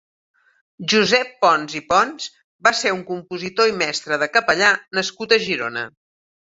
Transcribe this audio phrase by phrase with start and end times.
[0.93, 2.27] Josep Pons i Pons
[2.69, 5.91] va ser un compositor i mestre de capellà nascut a Girona.